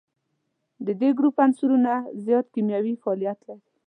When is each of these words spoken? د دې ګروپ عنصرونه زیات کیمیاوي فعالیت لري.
د 0.85 0.87
دې 1.01 1.09
ګروپ 1.17 1.35
عنصرونه 1.43 1.93
زیات 2.25 2.45
کیمیاوي 2.53 2.93
فعالیت 3.01 3.39
لري. 3.47 3.63